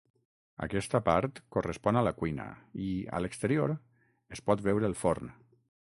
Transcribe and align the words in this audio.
Aquesta 0.67 1.01
part 1.09 1.41
correspon 1.57 1.99
a 2.01 2.03
la 2.07 2.13
cuina 2.21 2.47
i, 2.87 2.89
a 3.19 3.23
l’exterior, 3.25 3.75
es 4.37 4.43
pot 4.49 4.65
veure 4.71 4.91
el 4.95 4.99
forn. 5.03 5.33